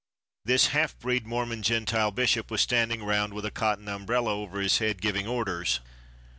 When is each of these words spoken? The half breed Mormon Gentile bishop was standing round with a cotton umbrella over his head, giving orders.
The 0.45 0.57
half 0.71 0.97
breed 0.97 1.27
Mormon 1.27 1.61
Gentile 1.61 2.09
bishop 2.09 2.49
was 2.49 2.61
standing 2.61 3.03
round 3.03 3.35
with 3.35 3.45
a 3.45 3.51
cotton 3.51 3.87
umbrella 3.87 4.33
over 4.33 4.59
his 4.59 4.79
head, 4.79 4.99
giving 4.99 5.27
orders. 5.27 5.79